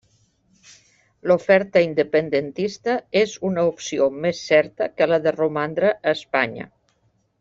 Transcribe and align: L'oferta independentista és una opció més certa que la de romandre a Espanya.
L'oferta 1.31 1.83
independentista 1.87 2.95
és 3.21 3.35
una 3.51 3.67
opció 3.73 4.09
més 4.25 4.41
certa 4.53 4.89
que 4.97 5.09
la 5.13 5.21
de 5.27 5.35
romandre 5.37 5.93
a 5.99 6.15
Espanya. 6.19 6.67